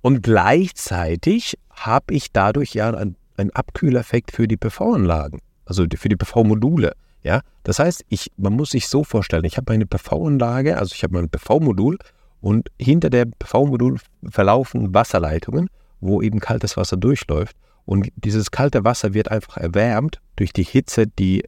Und 0.00 0.22
gleichzeitig 0.22 1.58
habe 1.70 2.14
ich 2.14 2.32
dadurch 2.32 2.72
ja 2.74 2.90
einen, 2.90 3.16
einen 3.36 3.50
Abkühleffekt 3.50 4.32
für 4.32 4.48
die 4.48 4.56
PV-Anlagen, 4.56 5.40
also 5.66 5.84
für 5.96 6.08
die 6.08 6.16
PV-Module. 6.16 6.92
Ja, 7.22 7.40
das 7.64 7.80
heißt, 7.80 8.04
ich, 8.08 8.30
man 8.36 8.52
muss 8.52 8.70
sich 8.70 8.88
so 8.88 9.02
vorstellen, 9.02 9.44
ich 9.44 9.56
habe 9.56 9.72
eine 9.72 9.86
PV-Anlage, 9.86 10.78
also 10.78 10.94
ich 10.94 11.02
habe 11.02 11.14
mein 11.14 11.28
PV-Modul 11.28 11.98
und 12.40 12.70
hinter 12.78 13.10
dem 13.10 13.32
PV-Modul 13.32 13.98
verlaufen 14.30 14.94
Wasserleitungen, 14.94 15.68
wo 16.00 16.22
eben 16.22 16.38
kaltes 16.38 16.76
Wasser 16.76 16.96
durchläuft. 16.96 17.56
Und 17.84 18.08
dieses 18.16 18.50
kalte 18.50 18.84
Wasser 18.84 19.14
wird 19.14 19.30
einfach 19.30 19.56
erwärmt 19.56 20.20
durch 20.36 20.52
die 20.52 20.62
Hitze, 20.62 21.06
die 21.06 21.44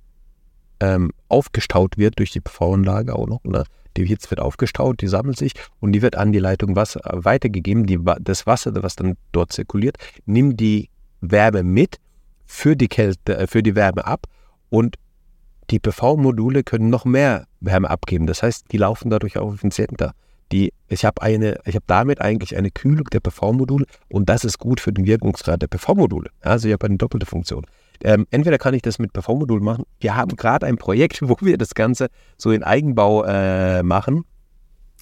ähm, 0.80 1.12
aufgestaut 1.30 1.96
wird 1.98 2.18
durch 2.18 2.30
die 2.30 2.40
PV-Anlage 2.40 3.14
auch 3.14 3.26
noch. 3.26 3.44
Ne? 3.44 3.64
Die 3.96 4.04
Hitze 4.04 4.30
wird 4.30 4.40
aufgestaut, 4.40 5.00
die 5.00 5.08
sammelt 5.08 5.36
sich 5.36 5.52
und 5.80 5.92
die 5.92 6.02
wird 6.02 6.16
an 6.16 6.32
die 6.32 6.38
Leitung 6.38 6.76
Wasser 6.76 7.00
weitergegeben. 7.04 7.86
Die, 7.86 7.98
das 8.20 8.46
Wasser, 8.46 8.72
was 8.82 8.96
dann 8.96 9.16
dort 9.32 9.52
zirkuliert, 9.52 9.96
nimmt 10.26 10.60
die 10.60 10.88
Wärme 11.20 11.62
mit, 11.62 11.98
für 12.46 12.76
die 12.76 12.88
Kälte, 12.88 13.36
äh, 13.36 13.46
für 13.46 13.62
die 13.62 13.74
Wärme 13.74 14.04
ab 14.04 14.26
und 14.70 14.96
die 15.70 15.78
PV-Module 15.78 16.64
können 16.64 16.90
noch 16.90 17.04
mehr 17.04 17.46
Wärme 17.60 17.88
abgeben. 17.88 18.26
Das 18.26 18.42
heißt, 18.42 18.72
die 18.72 18.76
laufen 18.76 19.08
dadurch 19.08 19.38
auch 19.38 19.54
effizienter. 19.54 20.14
Die, 20.50 20.72
ich 20.88 21.04
habe 21.04 21.22
eine, 21.22 21.60
ich 21.64 21.76
habe 21.76 21.84
damit 21.86 22.20
eigentlich 22.20 22.56
eine 22.56 22.72
Kühlung 22.72 23.04
der 23.12 23.20
PV-Module 23.20 23.86
und 24.08 24.28
das 24.28 24.44
ist 24.44 24.58
gut 24.58 24.80
für 24.80 24.92
den 24.92 25.06
Wirkungsgrad 25.06 25.62
der 25.62 25.68
PV-Module. 25.68 26.30
Also 26.40 26.66
ich 26.66 26.72
habe 26.72 26.86
eine 26.86 26.96
doppelte 26.96 27.26
Funktion. 27.26 27.66
Ähm, 28.02 28.26
entweder 28.30 28.58
kann 28.58 28.74
ich 28.74 28.82
das 28.82 28.98
mit 28.98 29.12
PV-Modulen 29.12 29.64
machen. 29.64 29.84
Wir 29.98 30.16
haben 30.16 30.36
gerade 30.36 30.66
ein 30.66 30.76
Projekt, 30.76 31.20
wo 31.28 31.36
wir 31.40 31.58
das 31.58 31.74
Ganze 31.74 32.08
so 32.36 32.50
in 32.50 32.62
Eigenbau 32.62 33.24
äh, 33.24 33.82
machen, 33.82 34.24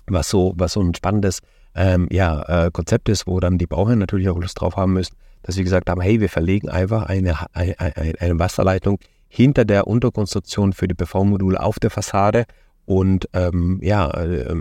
was 0.06 0.28
so, 0.28 0.54
was 0.56 0.72
so 0.72 0.80
ein 0.80 0.94
spannendes 0.94 1.40
ähm, 1.74 2.08
ja, 2.10 2.66
äh, 2.66 2.70
Konzept 2.70 3.08
ist, 3.08 3.26
wo 3.26 3.40
dann 3.40 3.58
die 3.58 3.66
Bauherren 3.66 3.98
natürlich 3.98 4.28
auch 4.28 4.38
Lust 4.38 4.60
drauf 4.60 4.76
haben 4.76 4.94
müssen, 4.94 5.14
dass 5.42 5.56
wir 5.56 5.64
gesagt 5.64 5.88
haben, 5.88 6.00
hey, 6.00 6.20
wir 6.20 6.28
verlegen 6.28 6.68
einfach 6.68 7.06
eine, 7.06 7.36
eine, 7.52 7.76
eine 8.18 8.38
Wasserleitung 8.38 8.98
hinter 9.28 9.64
der 9.64 9.86
Unterkonstruktion 9.86 10.72
für 10.72 10.88
die 10.88 10.94
PV-Module 10.94 11.62
auf 11.62 11.78
der 11.78 11.90
Fassade 11.90 12.44
und 12.86 13.28
ähm, 13.34 13.78
ja, 13.82 14.10
äh, 14.10 14.56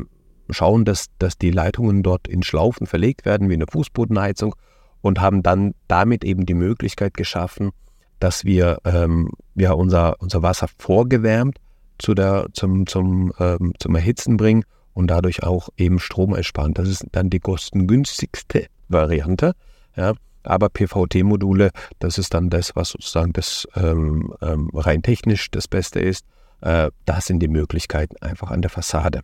schauen, 0.49 0.85
dass, 0.85 1.07
dass 1.17 1.37
die 1.37 1.51
Leitungen 1.51 2.03
dort 2.03 2.27
in 2.27 2.43
Schlaufen 2.43 2.85
verlegt 2.87 3.25
werden, 3.25 3.49
wie 3.49 3.53
eine 3.53 3.67
Fußbodenheizung, 3.67 4.55
und 5.01 5.21
haben 5.21 5.43
dann 5.43 5.73
damit 5.87 6.23
eben 6.23 6.45
die 6.45 6.55
Möglichkeit 6.55 7.13
geschaffen, 7.13 7.71
dass 8.19 8.45
wir 8.45 8.79
ähm, 8.85 9.29
ja, 9.55 9.71
unser, 9.73 10.21
unser 10.21 10.41
Wasser 10.41 10.67
vorgewärmt 10.77 11.57
zu 11.97 12.13
der, 12.13 12.47
zum, 12.53 12.87
zum, 12.87 13.33
ähm, 13.39 13.73
zum 13.79 13.95
Erhitzen 13.95 14.37
bringen 14.37 14.63
und 14.93 15.07
dadurch 15.07 15.43
auch 15.43 15.69
eben 15.77 15.99
Strom 15.99 16.33
ersparen. 16.35 16.73
Das 16.73 16.87
ist 16.87 17.05
dann 17.11 17.29
die 17.29 17.39
kostengünstigste 17.39 18.67
Variante. 18.87 19.53
Ja. 19.95 20.13
Aber 20.43 20.69
PVT-Module, 20.69 21.71
das 21.99 22.17
ist 22.17 22.33
dann 22.33 22.49
das, 22.49 22.75
was 22.75 22.89
sozusagen 22.89 23.33
das 23.33 23.67
ähm, 23.75 24.33
ähm, 24.41 24.69
rein 24.73 25.03
technisch 25.03 25.51
das 25.51 25.67
Beste 25.67 25.99
ist. 25.99 26.25
Äh, 26.61 26.89
das 27.05 27.25
sind 27.25 27.39
die 27.39 27.49
Möglichkeiten 27.49 28.15
einfach 28.21 28.49
an 28.51 28.61
der 28.61 28.69
Fassade. 28.71 29.21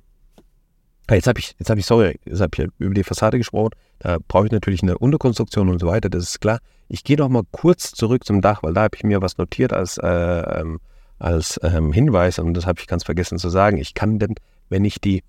Jetzt 1.09 1.27
habe 1.27 1.39
ich, 1.39 1.55
jetzt 1.59 1.69
habe 1.69 1.79
ich, 1.79 1.85
sorry, 1.85 2.19
jetzt 2.25 2.39
habe 2.39 2.49
ich 2.55 2.69
über 2.77 2.93
die 2.93 3.03
Fassade 3.03 3.37
gesprochen. 3.37 3.71
Da 3.99 4.17
brauche 4.27 4.45
ich 4.45 4.51
natürlich 4.51 4.83
eine 4.83 4.97
Unterkonstruktion 4.97 5.69
und 5.69 5.79
so 5.79 5.87
weiter, 5.87 6.09
das 6.09 6.23
ist 6.23 6.41
klar. 6.41 6.59
Ich 6.87 7.03
gehe 7.03 7.17
noch 7.17 7.29
mal 7.29 7.43
kurz 7.51 7.91
zurück 7.91 8.25
zum 8.25 8.41
Dach, 8.41 8.63
weil 8.63 8.73
da 8.73 8.83
habe 8.83 8.95
ich 8.95 9.03
mir 9.03 9.21
was 9.21 9.37
notiert 9.37 9.73
als, 9.73 9.97
äh, 9.97 10.07
ähm, 10.07 10.79
als 11.19 11.59
ähm, 11.63 11.91
Hinweis 11.91 12.39
und 12.39 12.53
das 12.53 12.65
habe 12.65 12.79
ich 12.79 12.87
ganz 12.87 13.03
vergessen 13.03 13.37
zu 13.37 13.49
sagen. 13.49 13.77
Ich 13.77 13.93
kann 13.93 14.19
denn, 14.19 14.35
wenn 14.69 14.85
ich 14.85 15.01
die 15.01 15.23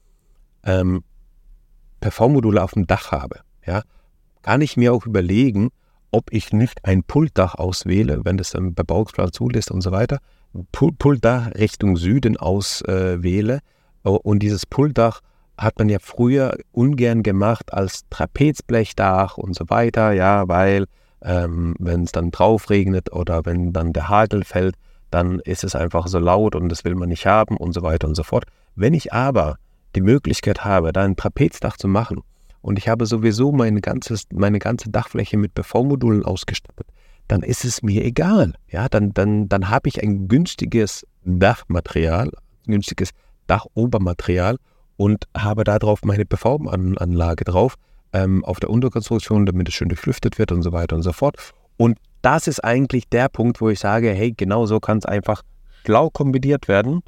ähm, 0.65 1.03
PV-Module 2.01 2.63
auf 2.63 2.73
dem 2.73 2.87
Dach 2.87 3.13
habe, 3.13 3.41
ja, 3.67 3.83
kann 4.43 4.61
ich 4.61 4.77
mir 4.77 4.93
auch 4.93 5.07
überlegen, 5.07 5.71
ob 6.11 6.33
ich 6.33 6.53
nicht 6.53 6.85
ein 6.85 7.03
Pultdach 7.03 7.57
auswähle, 7.57 8.21
wenn 8.25 8.37
das 8.37 8.55
im 8.55 8.75
Bebauungsplan 8.75 9.33
zulässt 9.33 9.71
und 9.71 9.81
so 9.81 9.91
weiter, 9.91 10.19
Pultdach 10.71 11.53
Richtung 11.55 11.97
Süden 11.97 12.37
auswähle 12.37 13.61
äh, 14.05 14.09
und 14.09 14.41
dieses 14.41 14.67
Pultdach 14.67 15.21
hat 15.57 15.79
man 15.79 15.89
ja 15.89 15.99
früher 16.01 16.57
ungern 16.73 17.23
gemacht 17.23 17.73
als 17.73 18.03
Trapezblechdach 18.11 19.39
und 19.39 19.55
so 19.55 19.69
weiter, 19.69 20.13
ja, 20.13 20.49
weil 20.49 20.87
ähm, 21.23 21.75
wenn 21.79 22.03
es 22.03 22.13
dann 22.13 22.31
drauf 22.31 22.71
regnet 22.71 23.13
oder 23.13 23.45
wenn 23.45 23.73
dann 23.73 23.93
der 23.93 24.09
Hagel 24.09 24.45
fällt, 24.45 24.77
dann 25.11 25.39
ist 25.41 25.65
es 25.65 25.75
einfach 25.77 26.09
so 26.09 26.19
laut 26.19 26.55
und 26.55 26.69
das 26.69 26.85
will 26.85 26.95
man 26.97 27.09
nicht 27.09 27.27
haben 27.27 27.57
und 27.57 27.73
so 27.73 27.83
weiter 27.83 28.09
und 28.09 28.17
so 28.17 28.25
fort. 28.25 28.45
Wenn 28.75 28.95
ich 28.95 29.13
aber 29.13 29.57
die 29.95 30.01
Möglichkeit 30.01 30.65
habe, 30.65 30.93
da 30.93 31.05
ein 31.05 31.17
Trapezdach 31.17 31.77
zu 31.77 31.87
machen 31.87 32.21
und 32.61 32.79
ich 32.79 32.89
habe 32.89 33.07
sowieso 33.07 33.53
meine, 33.53 33.81
ganzes, 33.81 34.25
meine 34.33 34.59
ganze 34.59 34.91
Dachfläche 34.91 35.37
mit 35.37 35.55
PV-Modulen 35.55 36.25
ausgestattet, 36.25 36.89
dann 37.29 37.43
ist 37.43 37.65
es 37.65 37.83
mir 37.83 38.05
egal. 38.05 38.55
Ja, 38.69 38.89
dann, 38.89 39.13
dann, 39.15 39.49
dann 39.49 39.71
habe 39.71 39.89
ich 39.89 40.03
ein 40.03 40.29
günstiges 40.29 41.07
Dachmaterial, 41.25 42.31
günstiges 42.67 43.11
Dachobermaterial 43.47 44.57
und 44.97 45.27
habe 45.37 45.65
darauf 45.65 46.03
meine 46.05 46.25
PV-Anlage 46.25 47.45
drauf, 47.45 47.77
ähm, 48.13 48.45
auf 48.45 48.61
der 48.61 48.71
Unterkonstruktion, 48.71 49.47
damit 49.47 49.69
es 49.69 49.75
schön 49.75 49.89
durchlüftet 49.89 50.39
wird 50.39 50.53
und 50.53 50.63
so 50.63 50.73
weiter 50.73 50.97
und 50.97 51.03
so 51.03 51.13
fort. 51.13 51.37
Und 51.77 51.99
das 52.23 52.47
ist 52.47 52.61
eigentlich 52.61 53.09
der 53.09 53.29
Punkt, 53.29 53.61
wo 53.61 53.69
ich 53.69 53.81
sage, 53.81 54.11
hey, 54.11 54.33
genau 54.33 54.67
so 54.67 54.81
kann 54.81 54.99
es 54.99 55.05
einfach 55.05 55.43
schlau 55.85 56.11
kombiniert 56.11 56.69
werden. 56.69 57.03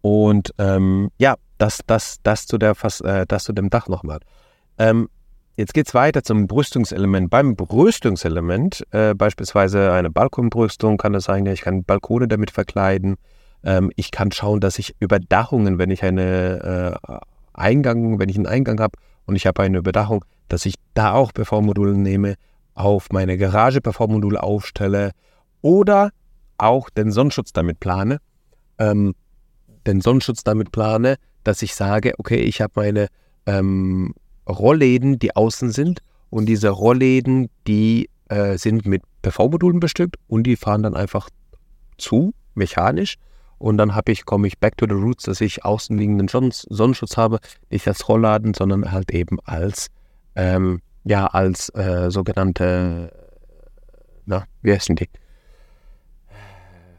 Und 0.00 0.54
ähm, 0.58 1.10
ja, 1.18 1.36
das, 1.58 1.80
das, 1.86 2.18
das, 2.22 2.46
zu 2.46 2.58
der, 2.58 2.74
äh, 3.04 3.26
das 3.26 3.44
zu 3.44 3.52
dem 3.52 3.70
Dach 3.70 3.86
nochmal. 3.86 4.20
Ähm, 4.78 5.08
jetzt 5.56 5.74
geht 5.74 5.88
es 5.88 5.94
weiter 5.94 6.22
zum 6.22 6.46
Brüstungselement. 6.46 7.28
Beim 7.28 7.54
Brüstungselement, 7.54 8.84
äh, 8.92 9.14
beispielsweise 9.14 9.92
eine 9.92 10.10
Balkonbrüstung, 10.10 10.96
kann 10.96 11.12
das 11.12 11.24
sein, 11.24 11.44
ich 11.46 11.60
kann 11.60 11.84
Balkone 11.84 12.28
damit 12.28 12.50
verkleiden. 12.50 13.16
Ähm, 13.64 13.90
ich 13.96 14.10
kann 14.10 14.32
schauen, 14.32 14.60
dass 14.60 14.78
ich 14.78 14.94
Überdachungen, 15.00 15.78
wenn 15.78 15.90
ich 15.90 16.02
eine 16.02 16.98
äh, 17.02 17.18
Eingang, 17.52 18.18
wenn 18.18 18.28
ich 18.28 18.36
einen 18.36 18.46
Eingang 18.46 18.80
habe 18.80 18.98
und 19.26 19.36
ich 19.36 19.46
habe 19.46 19.62
eine 19.62 19.78
Überdachung, 19.78 20.24
dass 20.48 20.66
ich 20.66 20.74
da 20.94 21.12
auch 21.12 21.32
PV-Module 21.32 21.94
nehme, 21.94 22.34
auf 22.74 23.10
meine 23.10 23.36
Garage 23.36 23.80
PV-Module 23.80 24.42
aufstelle 24.42 25.12
oder 25.60 26.10
auch 26.58 26.90
den 26.90 27.10
Sonnenschutz 27.10 27.52
damit 27.52 27.80
plane. 27.80 28.18
Ähm, 28.78 29.14
den 29.86 30.00
Sonnenschutz 30.00 30.44
damit 30.44 30.72
plane, 30.72 31.16
dass 31.44 31.62
ich 31.62 31.74
sage, 31.74 32.14
okay, 32.18 32.36
ich 32.36 32.60
habe 32.60 32.72
meine 32.76 33.08
ähm, 33.46 34.14
Rollläden, 34.48 35.18
die 35.18 35.36
außen 35.36 35.70
sind 35.70 36.00
und 36.28 36.46
diese 36.46 36.68
Rollläden, 36.70 37.48
die 37.66 38.10
äh, 38.28 38.56
sind 38.56 38.86
mit 38.86 39.02
PV-Modulen 39.22 39.80
bestückt 39.80 40.16
und 40.28 40.44
die 40.44 40.56
fahren 40.56 40.82
dann 40.82 40.96
einfach 40.96 41.28
zu, 41.98 42.32
mechanisch 42.54 43.16
und 43.60 43.76
dann 43.76 43.94
habe 43.94 44.10
ich, 44.10 44.24
komme 44.24 44.46
ich 44.46 44.58
back 44.58 44.78
to 44.78 44.86
the 44.86 44.94
roots, 44.94 45.24
dass 45.24 45.42
ich 45.42 45.66
außenliegenden 45.66 46.28
Sonnenschutz 46.28 47.18
habe, 47.18 47.40
nicht 47.68 47.86
als 47.86 48.08
Rollladen, 48.08 48.54
sondern 48.54 48.90
halt 48.90 49.10
eben 49.12 49.38
als, 49.44 49.88
ähm, 50.34 50.80
ja, 51.04 51.26
als 51.26 51.68
äh, 51.74 52.10
sogenannte, 52.10 53.12
na, 54.24 54.46
wie 54.62 54.72
heißen 54.72 54.96
die? 54.96 55.10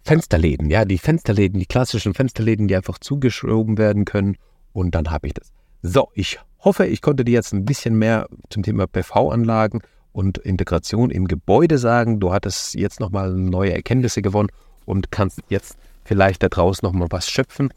Fensterläden, 0.04 0.70
ja, 0.70 0.86
die 0.86 1.00
Fensterläden, 1.00 1.60
die 1.60 1.66
klassischen 1.66 2.14
Fensterläden, 2.14 2.68
die 2.68 2.76
einfach 2.76 3.00
zugeschoben 3.00 3.80
werden 3.80 4.06
können 4.06 4.38
und 4.72 4.94
dann 4.94 5.10
habe 5.10 5.28
ich 5.28 5.34
das. 5.34 5.52
So, 5.82 6.10
ich 6.14 6.40
hoffe, 6.60 6.86
ich 6.86 7.02
konnte 7.02 7.26
dir 7.26 7.34
jetzt 7.34 7.54
ein 7.54 7.66
bisschen 7.66 7.96
mehr 7.96 8.28
zum 8.52 8.62
Thema 8.62 8.86
PV-Anlagen 8.86 9.82
und 10.12 10.38
Integration 10.38 11.10
im 11.10 11.28
Gebäude 11.28 11.80
sagen. 11.80 12.20
Du 12.20 12.32
hattest 12.32 12.76
jetzt 12.76 13.00
nochmal 13.00 13.34
neue 13.34 13.74
Erkenntnisse 13.74 14.22
gewonnen 14.22 14.50
und 14.86 15.12
kannst 15.12 15.40
jetzt 15.50 15.76
vielleicht 16.04 16.44
da 16.44 16.50
draußen 16.50 16.86
nochmal 16.86 17.08
was 17.12 17.30
schöpfen. 17.30 17.74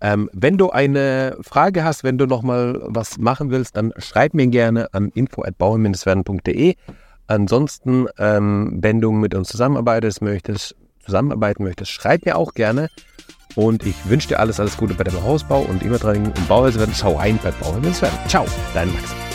Ähm, 0.00 0.28
wenn 0.32 0.58
du 0.58 0.70
eine 0.70 1.36
Frage 1.40 1.84
hast, 1.84 2.04
wenn 2.04 2.18
du 2.18 2.26
nochmal 2.26 2.80
was 2.84 3.18
machen 3.18 3.50
willst, 3.50 3.76
dann 3.76 3.92
schreib 3.96 4.34
mir 4.34 4.46
gerne 4.48 4.92
an 4.92 5.10
info.bauen-werden.de. 5.14 6.74
Ansonsten, 7.28 8.06
ähm, 8.18 8.78
wenn 8.80 9.00
du 9.00 9.10
mit 9.10 9.34
uns 9.34 9.48
zusammenarbeitest 9.48 10.22
möchtest, 10.22 10.76
zusammenarbeiten 11.04 11.64
möchtest, 11.64 11.90
schreib 11.90 12.26
mir 12.26 12.36
auch 12.36 12.52
gerne. 12.52 12.88
Und 13.54 13.86
ich 13.86 13.96
wünsche 14.08 14.28
dir 14.28 14.38
alles, 14.38 14.60
alles 14.60 14.76
Gute 14.76 14.92
bei 14.94 15.04
deinem 15.04 15.22
Hausbau 15.22 15.62
und 15.62 15.82
immer 15.82 15.98
dran 15.98 16.32
Bauherr 16.46 16.72
zu 16.72 16.78
werden. 16.78 16.94
Schau 16.94 17.14
rein 17.14 17.38
bei 17.42 17.50
Bauherr 17.52 17.82
werden. 17.82 17.94
Ciao, 18.28 18.44
dein 18.74 18.92
Max. 18.92 19.25